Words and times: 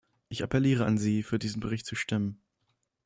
Ich 0.29 0.41
appelliere 0.41 0.87
an 0.87 0.97
Sie, 0.97 1.21
für 1.21 1.37
diesen 1.37 1.59
Bericht 1.59 1.85
zu 1.85 1.93
stimmen! 1.93 2.41